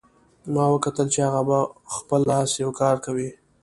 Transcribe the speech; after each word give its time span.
ما 0.53 0.63
وکتل 0.73 1.07
چې 1.13 1.19
هغه 1.33 1.41
په 1.47 1.59
خپل 1.97 2.21
لاس 2.31 2.49
یو 2.63 2.71
کار 2.81 2.95
کوي 3.05 3.29